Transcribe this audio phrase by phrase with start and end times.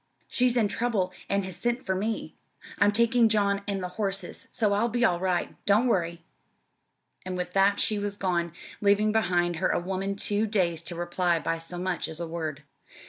[0.27, 2.35] "She's in trouble and has sent for me.
[2.79, 5.55] I'm taking John and the horses, so I'll be all right.
[5.67, 6.23] Don't worry!"
[7.23, 8.51] And with that she was gone,
[8.81, 12.63] leaving behind her a woman too dazed to reply by so much as a word.